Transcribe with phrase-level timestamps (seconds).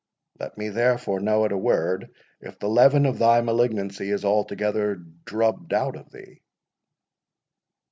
[0.39, 2.09] Let me therefore know, at a word,
[2.41, 6.41] if the leaven of thy malignancy is altogether drubbed out of thee?"